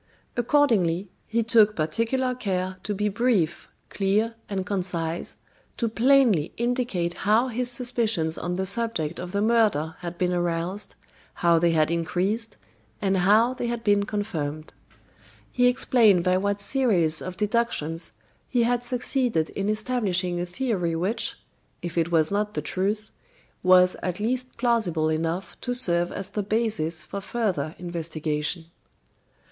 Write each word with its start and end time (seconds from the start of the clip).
Accordingly, 0.35 1.11
he 1.27 1.43
took 1.43 1.75
particular 1.75 2.33
care 2.33 2.77
to 2.81 2.95
be 2.95 3.07
brief, 3.07 3.67
clear, 3.89 4.33
and 4.49 4.65
concise, 4.65 5.37
to 5.77 5.87
plainly 5.87 6.51
indicate 6.57 7.13
how 7.17 7.49
his 7.49 7.69
suspicions 7.69 8.35
on 8.35 8.55
the 8.55 8.65
subject 8.65 9.19
of 9.19 9.31
the 9.31 9.43
murder 9.43 9.95
had 9.99 10.17
been 10.17 10.33
aroused, 10.33 10.95
how 11.45 11.59
they 11.59 11.69
had 11.69 11.91
increased, 11.91 12.57
and 12.99 13.15
how 13.17 13.53
they 13.53 13.67
had 13.67 13.83
been 13.83 14.01
confirmed. 14.03 14.73
He 15.51 15.67
explained 15.67 16.23
by 16.23 16.37
what 16.37 16.59
series 16.59 17.21
of 17.21 17.37
deductions 17.37 18.13
he 18.49 18.63
had 18.63 18.83
succeeded 18.83 19.51
in 19.51 19.69
establishing 19.69 20.39
a 20.39 20.47
theory 20.47 20.95
which, 20.95 21.35
if 21.83 21.95
it 21.95 22.11
was 22.11 22.31
not 22.31 22.55
the 22.55 22.61
truth, 22.63 23.11
was 23.61 23.95
at 24.01 24.19
least 24.19 24.57
plausible 24.57 25.09
enough 25.09 25.61
to 25.61 25.75
serve 25.75 26.11
as 26.11 26.29
the 26.29 26.41
basis 26.41 27.05
for 27.05 27.21
further 27.21 27.75
investigation. 27.77 28.65